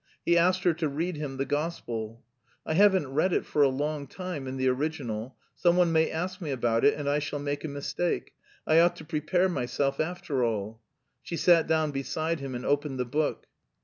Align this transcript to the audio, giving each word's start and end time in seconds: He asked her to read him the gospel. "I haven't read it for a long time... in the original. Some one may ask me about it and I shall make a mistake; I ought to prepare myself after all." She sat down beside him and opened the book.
He 0.25 0.35
asked 0.35 0.63
her 0.63 0.73
to 0.73 0.89
read 0.89 1.17
him 1.17 1.37
the 1.37 1.45
gospel. 1.45 2.23
"I 2.65 2.73
haven't 2.73 3.09
read 3.13 3.33
it 3.33 3.45
for 3.45 3.61
a 3.61 3.69
long 3.69 4.07
time... 4.07 4.47
in 4.47 4.57
the 4.57 4.67
original. 4.67 5.35
Some 5.53 5.77
one 5.77 5.91
may 5.91 6.09
ask 6.09 6.41
me 6.41 6.49
about 6.49 6.83
it 6.83 6.95
and 6.95 7.07
I 7.07 7.19
shall 7.19 7.37
make 7.37 7.63
a 7.63 7.67
mistake; 7.67 8.33
I 8.65 8.79
ought 8.79 8.95
to 8.95 9.05
prepare 9.05 9.47
myself 9.47 9.99
after 9.99 10.43
all." 10.43 10.81
She 11.21 11.37
sat 11.37 11.67
down 11.67 11.91
beside 11.91 12.39
him 12.39 12.55
and 12.55 12.65
opened 12.65 12.99
the 12.99 13.05
book. 13.05 13.45